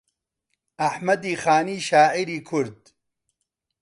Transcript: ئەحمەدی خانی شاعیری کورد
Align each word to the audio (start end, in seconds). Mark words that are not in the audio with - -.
ئەحمەدی 0.81 1.35
خانی 1.43 1.77
شاعیری 1.89 2.39
کورد 2.49 2.79